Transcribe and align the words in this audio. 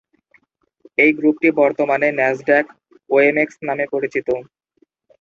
এই 0.97 1.11
গ্রুপটি 1.17 1.49
বর্তমানে 1.59 2.07
ন্যাসড্যাক-ওএমএক্স 2.19 3.55
নামে 3.67 3.85
পরিচিত। 3.93 4.27